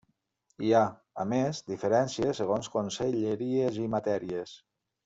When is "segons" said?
2.43-2.73